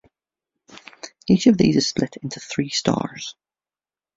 Each 1.27 1.45
of 1.45 1.59
these 1.59 1.75
is 1.75 1.87
split 1.87 2.17
into 2.23 2.39
three 2.39 2.69
"Stars". 2.69 3.35